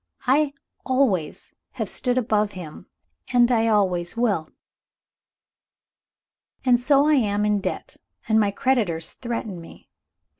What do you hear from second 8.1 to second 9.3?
and my creditors